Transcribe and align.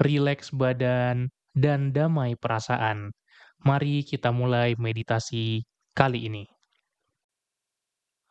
rileks 0.00 0.50
badan, 0.50 1.28
dan 1.52 1.92
damai 1.92 2.34
perasaan. 2.34 3.12
Mari 3.60 4.02
kita 4.08 4.32
mulai 4.32 4.72
meditasi 4.80 5.60
kali 5.92 6.26
ini. 6.32 6.44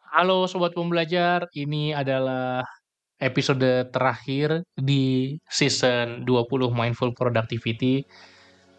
Halo 0.10 0.50
sobat 0.50 0.74
pembelajar, 0.74 1.46
ini 1.54 1.94
adalah 1.94 2.66
episode 3.22 3.94
terakhir 3.94 4.66
di 4.74 5.38
season 5.46 6.26
20 6.26 6.74
Mindful 6.74 7.14
Productivity 7.14 8.02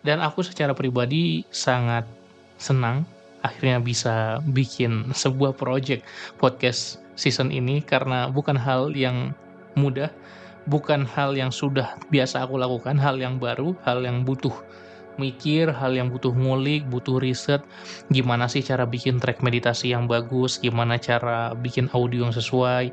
dan 0.03 0.19
aku 0.25 0.41
secara 0.43 0.73
pribadi 0.73 1.45
sangat 1.53 2.09
senang 2.57 3.05
akhirnya 3.45 3.81
bisa 3.81 4.41
bikin 4.49 5.13
sebuah 5.13 5.57
project 5.57 6.05
podcast 6.41 7.01
season 7.17 7.53
ini 7.53 7.85
karena 7.85 8.33
bukan 8.33 8.57
hal 8.57 8.93
yang 8.97 9.37
mudah 9.77 10.09
bukan 10.67 11.07
hal 11.09 11.37
yang 11.37 11.53
sudah 11.53 11.97
biasa 12.13 12.45
aku 12.45 12.61
lakukan, 12.61 12.99
hal 13.01 13.17
yang 13.17 13.41
baru, 13.41 13.73
hal 13.85 14.05
yang 14.05 14.25
butuh 14.27 14.53
mikir, 15.21 15.69
hal 15.69 15.93
yang 15.93 16.09
butuh 16.09 16.33
ngulik, 16.33 16.89
butuh 16.89 17.21
riset, 17.21 17.61
gimana 18.09 18.49
sih 18.49 18.65
cara 18.65 18.89
bikin 18.89 19.21
track 19.21 19.45
meditasi 19.45 19.93
yang 19.93 20.09
bagus, 20.09 20.57
gimana 20.57 20.97
cara 20.97 21.53
bikin 21.53 21.93
audio 21.93 22.25
yang 22.25 22.33
sesuai, 22.33 22.89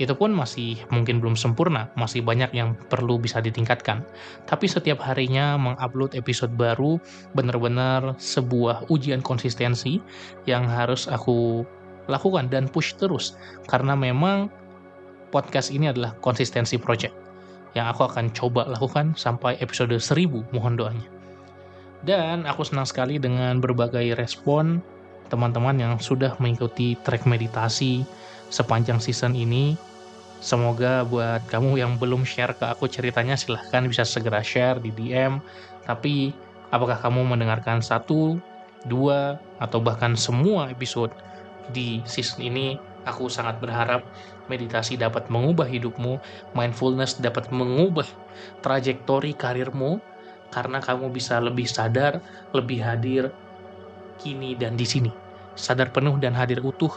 itu 0.00 0.12
pun 0.16 0.32
masih 0.32 0.80
mungkin 0.88 1.20
belum 1.20 1.36
sempurna, 1.36 1.92
masih 1.94 2.24
banyak 2.24 2.52
yang 2.56 2.72
perlu 2.88 3.20
bisa 3.20 3.44
ditingkatkan. 3.44 4.04
Tapi 4.48 4.64
setiap 4.68 5.04
harinya 5.04 5.60
mengupload 5.60 6.16
episode 6.16 6.52
baru 6.56 6.96
benar-benar 7.36 8.16
sebuah 8.16 8.88
ujian 8.88 9.20
konsistensi 9.20 10.00
yang 10.48 10.64
harus 10.64 11.08
aku 11.08 11.64
lakukan 12.08 12.48
dan 12.48 12.66
push 12.66 12.96
terus. 12.96 13.36
Karena 13.68 13.92
memang 13.92 14.48
podcast 15.32 15.72
ini 15.72 15.88
adalah 15.88 16.12
konsistensi 16.20 16.76
project 16.76 17.16
yang 17.72 17.88
aku 17.88 18.04
akan 18.04 18.28
coba 18.36 18.68
lakukan 18.68 19.16
sampai 19.16 19.56
episode 19.64 19.96
1000 19.96 20.52
mohon 20.52 20.76
doanya. 20.76 21.08
Dan 22.04 22.44
aku 22.44 22.68
senang 22.68 22.84
sekali 22.84 23.16
dengan 23.16 23.62
berbagai 23.62 24.12
respon 24.18 24.84
teman-teman 25.32 25.80
yang 25.80 25.94
sudah 25.96 26.36
mengikuti 26.36 26.98
track 27.00 27.24
meditasi 27.24 28.04
sepanjang 28.52 29.00
season 29.00 29.32
ini. 29.32 29.78
Semoga 30.42 31.06
buat 31.06 31.40
kamu 31.48 31.80
yang 31.80 31.96
belum 31.96 32.26
share 32.26 32.52
ke 32.52 32.66
aku 32.68 32.90
ceritanya 32.90 33.38
silahkan 33.38 33.86
bisa 33.88 34.04
segera 34.04 34.44
share 34.44 34.82
di 34.82 34.92
DM. 34.92 35.40
Tapi 35.86 36.34
apakah 36.74 36.98
kamu 36.98 37.24
mendengarkan 37.24 37.78
satu, 37.80 38.36
dua, 38.90 39.38
atau 39.62 39.78
bahkan 39.78 40.18
semua 40.18 40.68
episode 40.68 41.14
di 41.70 42.02
season 42.04 42.42
ini 42.42 42.74
Aku 43.02 43.26
sangat 43.26 43.58
berharap 43.58 44.02
meditasi 44.46 44.94
dapat 44.94 45.26
mengubah 45.26 45.66
hidupmu, 45.66 46.22
mindfulness 46.54 47.18
dapat 47.18 47.50
mengubah 47.50 48.06
trajektori 48.62 49.34
karirmu, 49.34 49.98
karena 50.52 50.78
kamu 50.78 51.10
bisa 51.10 51.40
lebih 51.42 51.66
sadar, 51.66 52.20
lebih 52.54 52.78
hadir 52.84 53.24
kini 54.20 54.54
dan 54.58 54.76
di 54.78 54.86
sini. 54.86 55.12
Sadar 55.56 55.92
penuh 55.92 56.16
dan 56.22 56.32
hadir 56.38 56.60
utuh 56.64 56.92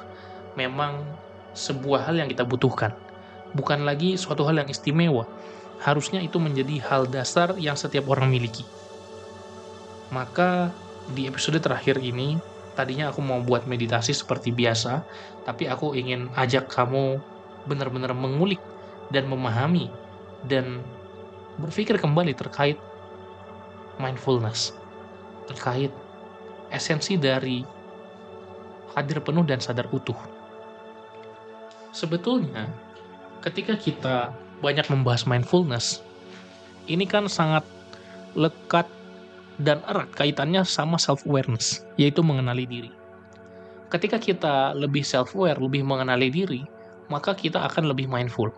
memang 0.55 1.17
sebuah 1.55 2.07
hal 2.11 2.15
yang 2.23 2.29
kita 2.31 2.43
butuhkan, 2.47 2.91
bukan 3.55 3.83
lagi 3.87 4.15
suatu 4.19 4.43
hal 4.47 4.61
yang 4.63 4.69
istimewa. 4.71 5.25
Harusnya 5.81 6.23
itu 6.23 6.39
menjadi 6.39 6.79
hal 6.87 7.03
dasar 7.11 7.55
yang 7.59 7.75
setiap 7.75 8.07
orang 8.11 8.31
miliki. 8.31 8.67
Maka 10.13 10.77
di 11.05 11.25
episode 11.29 11.57
terakhir 11.61 11.97
ini, 12.01 12.37
tadinya 12.75 13.09
aku 13.09 13.23
mau 13.23 13.39
buat 13.41 13.65
meditasi 13.65 14.11
seperti 14.11 14.51
biasa, 14.51 15.07
tapi 15.47 15.65
aku 15.65 15.95
ingin 15.95 16.29
ajak 16.35 16.67
kamu 16.67 17.23
benar-benar 17.65 18.13
mengulik 18.13 18.61
dan 19.09 19.25
memahami 19.31 19.89
dan 20.45 20.83
berpikir 21.57 21.95
kembali 21.97 22.35
terkait 22.35 22.77
mindfulness, 23.97 24.75
terkait 25.47 25.89
esensi 26.69 27.15
dari 27.15 27.63
hadir 28.93 29.23
penuh 29.23 29.47
dan 29.47 29.63
sadar 29.63 29.87
utuh. 29.91 30.17
Sebetulnya, 31.95 32.67
ketika 33.39 33.79
kita 33.79 34.35
banyak 34.59 34.87
membahas 34.91 35.23
mindfulness, 35.23 36.03
ini 36.91 37.07
kan 37.07 37.31
sangat 37.31 37.63
lekat 38.35 38.87
dan 39.61 39.79
erat 39.87 40.11
kaitannya 40.15 40.67
sama 40.67 40.99
self-awareness, 40.99 41.87
yaitu 41.95 42.19
mengenali 42.19 42.67
diri. 42.67 42.91
Ketika 43.87 44.19
kita 44.19 44.75
lebih 44.75 45.05
self-aware, 45.05 45.61
lebih 45.61 45.85
mengenali 45.85 46.27
diri, 46.27 46.61
maka 47.07 47.37
kita 47.37 47.63
akan 47.63 47.87
lebih 47.93 48.09
mindful. 48.09 48.51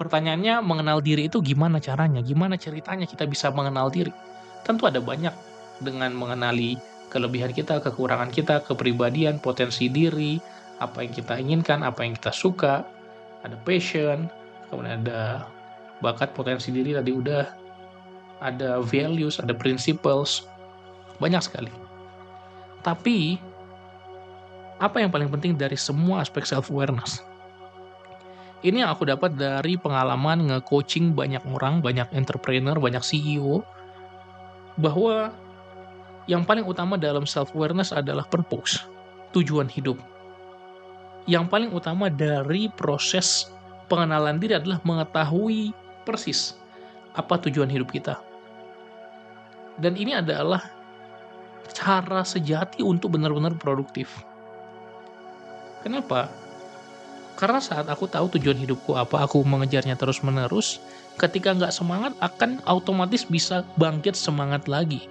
Pertanyaannya, 0.00 0.64
mengenal 0.64 1.04
diri 1.04 1.28
itu 1.28 1.44
gimana 1.44 1.76
caranya? 1.76 2.24
Gimana 2.24 2.56
ceritanya 2.56 3.04
kita 3.04 3.28
bisa 3.28 3.52
mengenal 3.52 3.92
diri? 3.92 4.10
Tentu 4.64 4.88
ada 4.88 4.98
banyak 4.98 5.32
dengan 5.84 6.16
mengenali 6.16 6.80
kelebihan 7.12 7.52
kita, 7.52 7.84
kekurangan 7.84 8.32
kita, 8.32 8.64
kepribadian, 8.64 9.36
potensi 9.38 9.92
diri, 9.92 10.40
apa 10.80 11.04
yang 11.04 11.12
kita 11.12 11.34
inginkan, 11.36 11.84
apa 11.84 12.00
yang 12.00 12.16
kita 12.16 12.32
suka, 12.32 12.80
ada 13.44 13.56
passion, 13.68 14.32
kemudian 14.72 15.04
ada 15.04 15.44
bakat 16.00 16.32
potensi 16.32 16.72
diri 16.72 16.96
tadi 16.96 17.12
udah 17.12 17.44
ada 18.40 18.80
values, 18.80 19.38
ada 19.38 19.52
principles, 19.52 20.48
banyak 21.20 21.44
sekali. 21.44 21.72
Tapi 22.80 23.36
apa 24.80 24.96
yang 25.04 25.12
paling 25.12 25.28
penting 25.28 25.52
dari 25.60 25.76
semua 25.76 26.24
aspek 26.24 26.48
self 26.48 26.72
awareness? 26.72 27.20
Ini 28.60 28.84
yang 28.84 28.92
aku 28.92 29.08
dapat 29.08 29.36
dari 29.40 29.80
pengalaman 29.80 30.52
nge-coaching 30.52 31.16
banyak 31.16 31.40
orang, 31.48 31.80
banyak 31.80 32.08
entrepreneur, 32.12 32.76
banyak 32.76 33.00
CEO 33.00 33.64
bahwa 34.76 35.32
yang 36.28 36.44
paling 36.44 36.64
utama 36.64 37.00
dalam 37.00 37.24
self 37.24 37.52
awareness 37.56 37.92
adalah 37.92 38.24
purpose, 38.28 38.84
tujuan 39.32 39.68
hidup. 39.68 39.96
Yang 41.28 41.44
paling 41.52 41.70
utama 41.72 42.08
dari 42.12 42.68
proses 42.72 43.48
pengenalan 43.88 44.40
diri 44.40 44.56
adalah 44.56 44.80
mengetahui 44.84 45.72
persis 46.04 46.56
apa 47.16 47.36
tujuan 47.48 47.68
hidup 47.68 47.88
kita. 47.92 48.29
Dan 49.80 49.96
ini 49.96 50.12
adalah 50.12 50.60
cara 51.72 52.20
sejati 52.22 52.84
untuk 52.84 53.16
benar-benar 53.16 53.56
produktif. 53.56 54.20
Kenapa? 55.80 56.28
Karena 57.40 57.56
saat 57.56 57.88
aku 57.88 58.04
tahu 58.04 58.36
tujuan 58.36 58.60
hidupku 58.60 58.92
apa, 58.92 59.24
aku 59.24 59.40
mengejarnya 59.40 59.96
terus-menerus, 59.96 60.76
ketika 61.16 61.56
nggak 61.56 61.72
semangat 61.72 62.12
akan 62.20 62.60
otomatis 62.68 63.24
bisa 63.24 63.64
bangkit 63.80 64.12
semangat 64.12 64.68
lagi. 64.68 65.08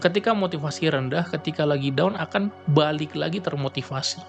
Ketika 0.00 0.32
motivasi 0.32 0.88
rendah, 0.88 1.28
ketika 1.28 1.68
lagi 1.68 1.92
down 1.92 2.16
akan 2.16 2.48
balik 2.72 3.12
lagi 3.12 3.44
termotivasi. 3.44 4.24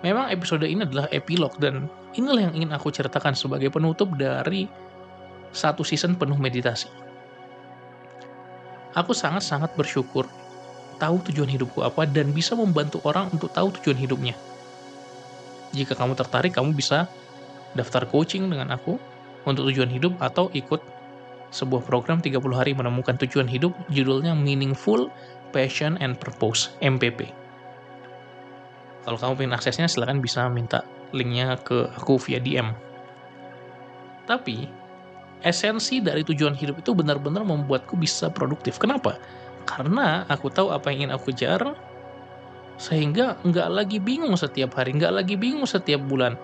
Memang 0.00 0.32
episode 0.32 0.64
ini 0.64 0.84
adalah 0.84 1.08
epilog 1.12 1.56
dan 1.60 1.88
inilah 2.16 2.48
yang 2.48 2.54
ingin 2.56 2.72
aku 2.72 2.88
ceritakan 2.92 3.36
sebagai 3.36 3.68
penutup 3.68 4.12
dari 4.16 4.68
satu 5.52 5.84
season 5.84 6.16
penuh 6.16 6.36
meditasi. 6.36 7.05
Aku 8.96 9.12
sangat-sangat 9.12 9.76
bersyukur 9.76 10.24
tahu 10.96 11.20
tujuan 11.28 11.52
hidupku 11.52 11.84
apa 11.84 12.08
dan 12.08 12.32
bisa 12.32 12.56
membantu 12.56 13.04
orang 13.04 13.28
untuk 13.28 13.52
tahu 13.52 13.68
tujuan 13.80 14.00
hidupnya. 14.00 14.34
Jika 15.76 15.92
kamu 15.92 16.16
tertarik, 16.16 16.56
kamu 16.56 16.72
bisa 16.72 17.04
daftar 17.76 18.08
coaching 18.08 18.48
dengan 18.48 18.72
aku 18.72 18.96
untuk 19.44 19.68
tujuan 19.68 19.92
hidup 19.92 20.16
atau 20.16 20.48
ikut 20.56 20.80
sebuah 21.52 21.84
program 21.84 22.24
30 22.24 22.40
hari 22.56 22.72
menemukan 22.72 23.14
tujuan 23.20 23.46
hidup 23.46 23.76
judulnya 23.92 24.32
Meaningful 24.32 25.12
Passion 25.52 26.00
and 26.00 26.16
Purpose 26.16 26.72
MPP. 26.80 27.30
Kalau 29.06 29.20
kamu 29.20 29.46
ingin 29.46 29.54
aksesnya 29.54 29.86
silahkan 29.86 30.18
bisa 30.18 30.50
minta 30.50 30.82
linknya 31.14 31.54
ke 31.62 31.86
aku 31.94 32.18
via 32.18 32.42
DM. 32.42 32.74
Tapi 34.26 34.66
esensi 35.44 36.00
dari 36.00 36.24
tujuan 36.24 36.56
hidup 36.56 36.80
itu 36.80 36.96
benar-benar 36.96 37.44
membuatku 37.44 37.98
bisa 37.98 38.32
produktif. 38.32 38.80
Kenapa? 38.80 39.20
Karena 39.66 40.24
aku 40.30 40.48
tahu 40.48 40.70
apa 40.70 40.88
yang 40.94 41.08
ingin 41.08 41.12
aku 41.18 41.34
kejar, 41.34 41.60
sehingga 42.78 43.40
nggak 43.42 43.68
lagi 43.72 43.98
bingung 43.98 44.36
setiap 44.38 44.76
hari, 44.78 44.94
nggak 44.94 45.12
lagi 45.12 45.34
bingung 45.34 45.66
setiap 45.66 46.00
bulan. 46.06 46.38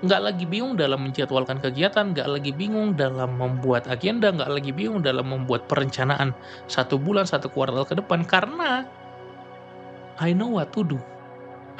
nggak 0.00 0.20
lagi 0.32 0.44
bingung 0.48 0.80
dalam 0.80 1.04
menjadwalkan 1.04 1.60
kegiatan, 1.60 2.16
nggak 2.16 2.24
lagi 2.24 2.52
bingung 2.56 2.96
dalam 2.96 3.36
membuat 3.36 3.84
agenda, 3.84 4.32
nggak 4.32 4.48
lagi 4.48 4.72
bingung 4.72 5.04
dalam 5.04 5.28
membuat 5.28 5.68
perencanaan 5.68 6.32
satu 6.72 6.96
bulan, 6.96 7.28
satu 7.28 7.52
kuartal 7.52 7.84
ke 7.84 7.92
depan, 8.00 8.24
karena 8.24 8.88
I 10.16 10.32
know 10.32 10.56
what 10.56 10.72
to 10.72 10.84
do. 10.84 11.00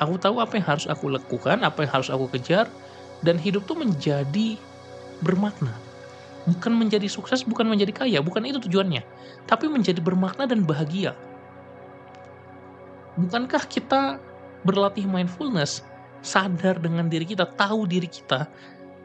Aku 0.00 0.20
tahu 0.20 0.40
apa 0.40 0.60
yang 0.60 0.66
harus 0.68 0.84
aku 0.88 1.12
lakukan, 1.12 1.64
apa 1.64 1.84
yang 1.84 1.92
harus 2.00 2.12
aku 2.12 2.28
kejar, 2.28 2.68
dan 3.24 3.40
hidup 3.40 3.64
tuh 3.64 3.76
menjadi 3.76 4.56
bermakna. 5.24 5.72
Bukan 6.48 6.72
menjadi 6.72 7.04
sukses, 7.04 7.44
bukan 7.44 7.68
menjadi 7.68 8.04
kaya, 8.04 8.18
bukan 8.24 8.48
itu 8.48 8.56
tujuannya. 8.64 9.04
Tapi 9.44 9.68
menjadi 9.68 10.00
bermakna 10.00 10.48
dan 10.48 10.64
bahagia. 10.64 11.12
Bukankah 13.20 13.68
kita 13.68 14.16
berlatih 14.64 15.04
mindfulness, 15.04 15.84
sadar 16.24 16.80
dengan 16.80 17.12
diri 17.12 17.28
kita, 17.28 17.44
tahu 17.44 17.84
diri 17.84 18.08
kita, 18.08 18.48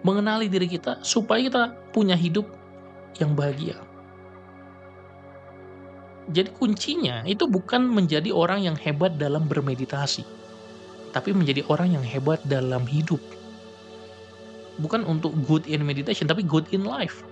mengenali 0.07 0.47
diri 0.47 0.67
kita, 0.71 1.03
supaya 1.03 1.43
kita 1.43 1.63
punya 1.91 2.15
hidup 2.15 2.47
yang 3.19 3.35
bahagia. 3.35 3.75
Jadi 6.31 6.49
kuncinya 6.57 7.21
itu 7.27 7.45
bukan 7.45 7.85
menjadi 7.85 8.33
orang 8.33 8.65
yang 8.65 8.77
hebat 8.79 9.19
dalam 9.21 9.45
bermeditasi, 9.45 10.25
tapi 11.13 11.35
menjadi 11.35 11.61
orang 11.69 11.99
yang 11.99 12.05
hebat 12.05 12.41
dalam 12.49 12.87
hidup. 12.89 13.21
Bukan 14.81 15.07
untuk 15.07 15.31
good 15.47 15.63
in 15.71 15.83
meditation, 15.87 16.27
tapi 16.27 16.43
good 16.43 16.67
in 16.75 16.83
life. 16.83 17.23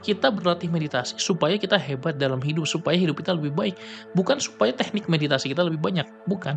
Kita 0.00 0.32
berlatih 0.32 0.72
meditasi 0.72 1.20
supaya 1.20 1.60
kita 1.60 1.76
hebat 1.76 2.16
dalam 2.16 2.40
hidup, 2.40 2.64
supaya 2.64 2.96
hidup 2.96 3.20
kita 3.20 3.36
lebih 3.36 3.52
baik. 3.52 3.76
Bukan 4.16 4.40
supaya 4.40 4.72
teknik 4.72 5.04
meditasi 5.12 5.52
kita 5.52 5.60
lebih 5.60 5.76
banyak, 5.76 6.08
bukan. 6.24 6.56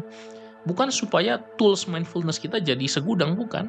Bukan 0.64 0.88
supaya 0.88 1.44
tools 1.60 1.84
mindfulness 1.92 2.40
kita 2.40 2.64
jadi 2.64 2.88
segudang, 2.88 3.36
bukan. 3.36 3.68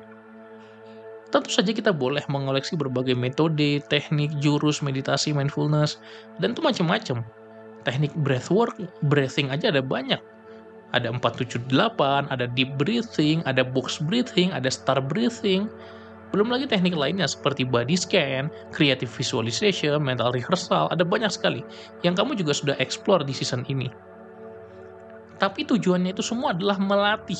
Tentu 1.34 1.50
saja 1.50 1.74
kita 1.74 1.90
boleh 1.90 2.22
mengoleksi 2.30 2.78
berbagai 2.78 3.18
metode, 3.18 3.82
teknik, 3.90 4.30
jurus, 4.38 4.78
meditasi, 4.78 5.34
mindfulness, 5.34 5.98
dan 6.38 6.54
itu 6.54 6.62
macam-macam. 6.62 7.26
Teknik 7.82 8.14
breathwork, 8.22 8.78
breathing 9.10 9.50
aja 9.50 9.74
ada 9.74 9.82
banyak. 9.82 10.22
Ada 10.94 11.10
478, 11.10 12.30
ada 12.30 12.46
deep 12.54 12.78
breathing, 12.78 13.42
ada 13.50 13.66
box 13.66 13.98
breathing, 13.98 14.54
ada 14.54 14.70
star 14.70 15.02
breathing. 15.02 15.66
Belum 16.34 16.50
lagi 16.50 16.66
teknik 16.66 16.98
lainnya 16.98 17.30
seperti 17.30 17.62
body 17.62 17.94
scan, 17.94 18.50
creative 18.74 19.06
visualization, 19.06 20.02
mental 20.02 20.34
rehearsal, 20.34 20.90
ada 20.90 21.06
banyak 21.06 21.30
sekali 21.30 21.62
yang 22.02 22.18
kamu 22.18 22.34
juga 22.34 22.50
sudah 22.50 22.74
explore 22.82 23.22
di 23.22 23.30
season 23.30 23.62
ini. 23.70 23.86
Tapi 25.38 25.62
tujuannya 25.62 26.10
itu 26.10 26.26
semua 26.26 26.50
adalah 26.50 26.74
melatih. 26.82 27.38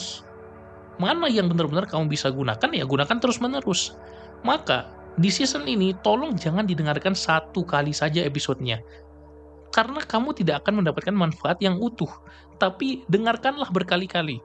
Mana 1.03 1.27
yang 1.27 1.51
benar-benar 1.51 1.91
kamu 1.91 2.07
bisa 2.07 2.31
gunakan, 2.31 2.71
ya 2.71 2.87
gunakan 2.87 3.19
terus-menerus. 3.19 3.99
Maka, 4.47 4.95
di 5.19 5.27
season 5.27 5.67
ini, 5.67 5.91
tolong 6.07 6.39
jangan 6.39 6.63
didengarkan 6.63 7.19
satu 7.19 7.67
kali 7.67 7.91
saja 7.91 8.23
episodenya. 8.23 8.79
Karena 9.75 10.07
kamu 10.07 10.39
tidak 10.39 10.63
akan 10.63 10.87
mendapatkan 10.87 11.19
manfaat 11.19 11.59
yang 11.59 11.83
utuh. 11.83 12.11
Tapi, 12.63 13.03
dengarkanlah 13.11 13.75
berkali-kali. 13.75 14.39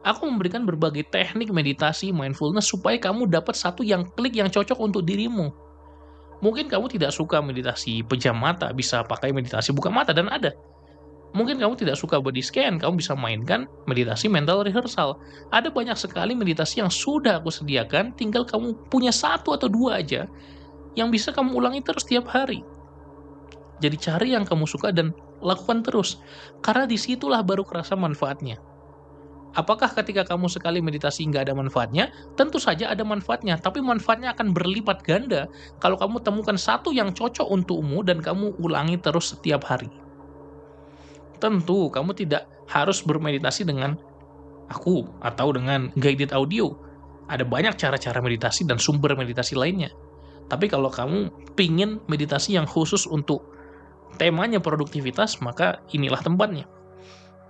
Aku 0.00 0.24
memberikan 0.24 0.64
berbagai 0.64 1.04
teknik 1.12 1.52
meditasi, 1.52 2.08
mindfulness, 2.08 2.72
supaya 2.72 2.96
kamu 2.96 3.28
dapat 3.28 3.52
satu 3.52 3.84
yang 3.84 4.08
klik 4.16 4.32
yang 4.32 4.48
cocok 4.48 4.80
untuk 4.80 5.04
dirimu. 5.04 5.52
Mungkin 6.40 6.72
kamu 6.72 6.88
tidak 6.88 7.12
suka 7.12 7.44
meditasi 7.44 8.00
pejam 8.08 8.32
mata, 8.32 8.72
bisa 8.72 9.04
pakai 9.04 9.28
meditasi 9.28 9.76
buka 9.76 9.92
mata, 9.92 10.16
dan 10.16 10.32
ada 10.32 10.56
Mungkin 11.30 11.62
kamu 11.62 11.78
tidak 11.78 11.94
suka 11.94 12.18
body 12.18 12.42
scan, 12.42 12.82
kamu 12.82 12.98
bisa 12.98 13.14
mainkan 13.14 13.70
meditasi 13.86 14.26
mental 14.26 14.66
rehearsal. 14.66 15.14
Ada 15.54 15.70
banyak 15.70 15.94
sekali 15.94 16.34
meditasi 16.34 16.82
yang 16.82 16.90
sudah 16.90 17.38
aku 17.38 17.54
sediakan, 17.54 18.18
tinggal 18.18 18.42
kamu 18.42 18.74
punya 18.90 19.14
satu 19.14 19.54
atau 19.54 19.70
dua 19.70 20.02
aja 20.02 20.26
yang 20.98 21.14
bisa 21.14 21.30
kamu 21.30 21.54
ulangi 21.54 21.86
terus 21.86 22.02
tiap 22.02 22.26
hari. 22.26 22.66
Jadi 23.78 23.96
cari 24.02 24.34
yang 24.34 24.42
kamu 24.42 24.66
suka 24.66 24.90
dan 24.90 25.14
lakukan 25.38 25.86
terus. 25.86 26.18
Karena 26.66 26.84
di 26.84 26.98
situlah 26.98 27.46
baru 27.46 27.62
kerasa 27.62 27.94
manfaatnya. 27.94 28.58
Apakah 29.50 29.90
ketika 29.90 30.22
kamu 30.22 30.46
sekali 30.46 30.78
meditasi 30.78 31.26
nggak 31.26 31.50
ada 31.50 31.54
manfaatnya? 31.58 32.14
Tentu 32.38 32.62
saja 32.62 32.86
ada 32.86 33.02
manfaatnya, 33.02 33.58
tapi 33.58 33.82
manfaatnya 33.82 34.30
akan 34.30 34.54
berlipat 34.54 35.02
ganda 35.02 35.50
kalau 35.82 35.98
kamu 35.98 36.22
temukan 36.22 36.54
satu 36.54 36.94
yang 36.94 37.10
cocok 37.10 37.50
untukmu 37.50 38.06
dan 38.06 38.22
kamu 38.22 38.54
ulangi 38.62 38.94
terus 39.02 39.34
setiap 39.34 39.66
hari. 39.66 39.90
Tentu, 41.42 41.90
kamu 41.90 42.14
tidak 42.14 42.46
harus 42.70 43.02
bermeditasi 43.02 43.66
dengan 43.66 43.98
aku 44.70 45.10
atau 45.18 45.50
dengan 45.50 45.90
guided 45.98 46.30
audio. 46.30 46.70
Ada 47.26 47.42
banyak 47.42 47.74
cara-cara 47.74 48.22
meditasi 48.22 48.62
dan 48.70 48.78
sumber 48.78 49.18
meditasi 49.18 49.58
lainnya. 49.58 49.90
Tapi 50.46 50.70
kalau 50.70 50.90
kamu 50.90 51.30
pingin 51.58 51.98
meditasi 52.06 52.54
yang 52.54 52.66
khusus 52.66 53.06
untuk 53.06 53.50
temanya 54.18 54.62
produktivitas, 54.62 55.38
maka 55.42 55.82
inilah 55.94 56.18
tempatnya. 56.22 56.66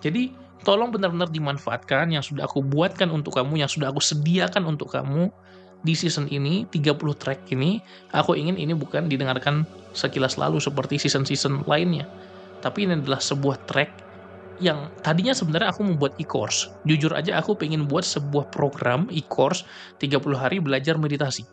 Jadi, 0.00 0.32
tolong 0.62 0.92
benar-benar 0.92 1.32
dimanfaatkan 1.32 2.12
yang 2.12 2.24
sudah 2.24 2.44
aku 2.44 2.60
buatkan 2.64 3.08
untuk 3.08 3.36
kamu, 3.36 3.64
yang 3.64 3.70
sudah 3.70 3.88
aku 3.92 4.02
sediakan 4.02 4.66
untuk 4.68 4.92
kamu 4.92 5.32
di 5.80 5.96
season 5.96 6.28
ini, 6.28 6.68
30 6.68 6.96
track 7.16 7.48
ini, 7.56 7.80
aku 8.12 8.36
ingin 8.36 8.60
ini 8.60 8.76
bukan 8.76 9.08
didengarkan 9.08 9.64
sekilas 9.96 10.36
lalu 10.36 10.60
seperti 10.60 11.00
season-season 11.00 11.64
lainnya 11.64 12.04
tapi 12.60 12.84
ini 12.84 13.00
adalah 13.00 13.18
sebuah 13.18 13.56
track 13.64 13.90
yang 14.60 14.92
tadinya 15.00 15.32
sebenarnya 15.32 15.72
aku 15.72 15.80
membuat 15.80 16.20
e-course. 16.20 16.68
Jujur 16.84 17.16
aja 17.16 17.40
aku 17.40 17.56
pengen 17.56 17.88
buat 17.88 18.04
sebuah 18.04 18.52
program 18.52 19.08
e-course 19.08 19.64
30 20.04 20.20
hari 20.36 20.60
belajar 20.60 21.00
meditasi. 21.00 21.48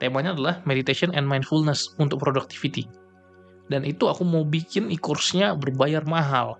Temanya 0.00 0.32
adalah 0.32 0.64
meditation 0.64 1.12
and 1.12 1.28
mindfulness 1.28 1.92
untuk 2.00 2.20
productivity. 2.20 2.88
Dan 3.68 3.84
itu 3.84 4.08
aku 4.08 4.24
mau 4.24 4.44
bikin 4.44 4.88
e-course-nya 4.88 5.52
berbayar 5.52 6.04
mahal. 6.08 6.56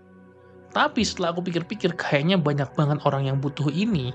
Tapi 0.76 1.00
setelah 1.08 1.32
aku 1.32 1.40
pikir-pikir 1.40 1.96
kayaknya 1.96 2.37
banyak 2.37 2.69
banget 2.76 3.00
orang 3.08 3.25
yang 3.25 3.40
butuh 3.40 3.73
ini. 3.73 4.12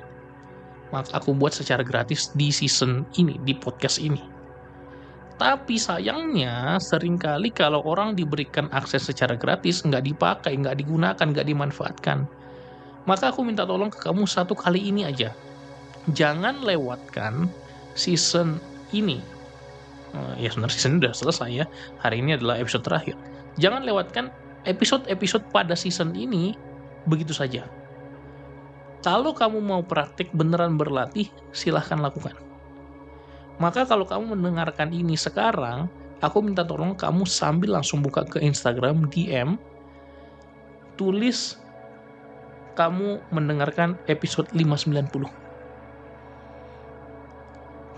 Maka 0.93 1.17
aku 1.17 1.33
buat 1.33 1.57
secara 1.57 1.81
gratis 1.81 2.29
di 2.37 2.53
season 2.53 3.01
ini, 3.17 3.41
di 3.41 3.57
podcast 3.57 3.97
ini. 3.97 4.21
Tapi 5.41 5.81
sayangnya 5.81 6.77
sering 6.77 7.17
kali 7.17 7.49
kalau 7.49 7.81
orang 7.81 8.13
diberikan 8.13 8.69
akses 8.69 9.09
secara 9.09 9.33
gratis 9.33 9.81
nggak 9.81 10.05
dipakai, 10.05 10.53
nggak 10.53 10.77
digunakan, 10.77 11.25
nggak 11.33 11.49
dimanfaatkan. 11.49 12.29
Maka 13.09 13.33
aku 13.33 13.41
minta 13.41 13.65
tolong 13.65 13.89
ke 13.89 13.97
kamu 13.97 14.29
satu 14.29 14.53
kali 14.53 14.93
ini 14.93 15.09
aja. 15.09 15.33
Jangan 16.13 16.61
lewatkan 16.61 17.49
season 17.97 18.61
ini. 18.93 19.17
Uh, 20.13 20.38
ya 20.38 20.53
sebenarnya 20.53 20.77
season 20.77 21.01
udah 21.01 21.13
selesai 21.17 21.50
ya. 21.50 21.65
Hari 22.05 22.21
ini 22.21 22.38
adalah 22.38 22.62
episode 22.62 22.86
terakhir. 22.86 23.17
Jangan 23.57 23.81
lewatkan 23.81 24.29
episode-episode 24.68 25.50
pada 25.50 25.74
season 25.77 26.13
ini 26.13 26.58
begitu 27.08 27.34
saja. 27.34 27.70
Kalau 29.01 29.34
kamu 29.34 29.58
mau 29.65 29.82
praktik 29.82 30.30
beneran 30.30 30.77
berlatih, 30.77 31.34
silahkan 31.50 31.98
lakukan 31.98 32.38
maka 33.62 33.86
kalau 33.86 34.10
kamu 34.10 34.34
mendengarkan 34.34 34.89
ini 34.89 35.13
sekarang, 35.13 35.86
aku 36.18 36.41
minta 36.41 36.65
tolong 36.65 36.98
kamu 36.98 37.30
sambil 37.30 37.77
langsung 37.77 38.01
buka 38.01 38.25
ke 38.25 38.41
Instagram 38.41 39.06
DM, 39.06 39.62
tulis 40.98 41.62
kamu 42.74 43.22
mendengarkan 43.30 44.01
episode 44.10 44.50
590. 44.50 45.40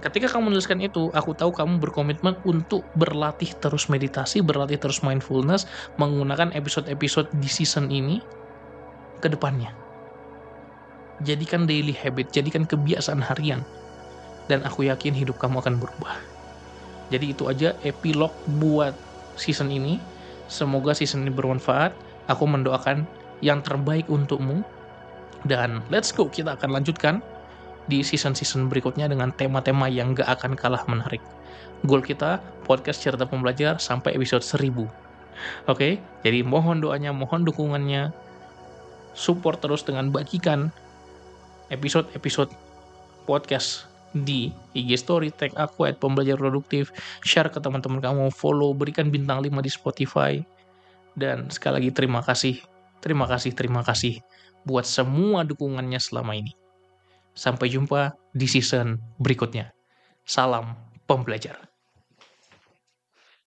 Ketika 0.03 0.27
kamu 0.35 0.51
menuliskan 0.51 0.83
itu, 0.83 1.07
aku 1.15 1.31
tahu 1.31 1.55
kamu 1.55 1.79
berkomitmen 1.79 2.35
untuk 2.43 2.83
berlatih 2.99 3.55
terus 3.63 3.87
meditasi, 3.87 4.43
berlatih 4.43 4.75
terus 4.75 4.99
mindfulness, 4.99 5.63
menggunakan 5.95 6.51
episode-episode 6.51 7.31
di 7.39 7.47
season 7.47 7.87
ini 7.87 8.19
ke 9.23 9.31
depannya. 9.31 9.71
Jadikan 11.23 11.63
daily 11.63 11.95
habit, 11.95 12.35
jadikan 12.35 12.67
kebiasaan 12.67 13.23
harian 13.23 13.63
dan 14.51 14.59
aku 14.67 14.91
yakin 14.91 15.15
hidup 15.15 15.39
kamu 15.39 15.63
akan 15.63 15.79
berubah. 15.79 16.19
Jadi 17.07 17.31
itu 17.31 17.47
aja 17.47 17.71
epilog 17.87 18.35
buat 18.59 18.91
season 19.39 19.71
ini. 19.71 20.03
Semoga 20.51 20.91
season 20.91 21.23
ini 21.23 21.31
bermanfaat. 21.31 21.95
Aku 22.27 22.43
mendoakan 22.43 23.07
yang 23.39 23.63
terbaik 23.63 24.11
untukmu. 24.11 24.67
Dan 25.47 25.79
let's 25.87 26.11
go, 26.11 26.27
kita 26.27 26.59
akan 26.59 26.75
lanjutkan 26.75 27.23
di 27.87 28.01
season-season 28.01 28.71
berikutnya 28.71 29.11
dengan 29.11 29.31
tema-tema 29.35 29.91
yang 29.91 30.15
gak 30.15 30.39
akan 30.39 30.55
kalah 30.55 30.83
menarik. 30.87 31.19
Goal 31.83 31.99
kita, 31.99 32.39
podcast 32.63 33.03
cerita 33.03 33.27
pembelajar 33.27 33.75
sampai 33.79 34.15
episode 34.15 34.43
1000. 34.43 34.87
Oke, 35.67 35.99
jadi 36.23 36.39
mohon 36.45 36.79
doanya, 36.79 37.11
mohon 37.11 37.43
dukungannya. 37.43 38.15
Support 39.13 39.61
terus 39.61 39.85
dengan 39.85 40.09
bagikan 40.09 40.73
episode-episode 41.69 42.49
podcast 43.29 43.85
di 44.13 44.53
IG 44.77 45.03
Story, 45.03 45.33
tag 45.33 45.53
aku 45.57 45.89
at 45.89 45.97
pembelajar 45.97 46.37
produktif, 46.37 46.93
share 47.25 47.49
ke 47.49 47.57
teman-teman 47.57 47.99
kamu, 47.99 48.29
follow, 48.29 48.71
berikan 48.71 49.09
bintang 49.09 49.41
5 49.41 49.59
di 49.61 49.71
Spotify. 49.73 50.33
Dan 51.13 51.49
sekali 51.49 51.83
lagi 51.83 51.89
terima 51.93 52.21
kasih, 52.25 52.61
terima 53.01 53.25
kasih, 53.29 53.51
terima 53.53 53.81
kasih 53.85 54.21
buat 54.63 54.87
semua 54.87 55.43
dukungannya 55.43 55.99
selama 55.99 56.39
ini. 56.39 56.62
Sampai 57.33 57.73
jumpa 57.73 58.13
di 58.33 58.45
season 58.45 59.01
berikutnya. 59.17 59.73
Salam 60.23 60.77
pembelajar. 61.09 61.72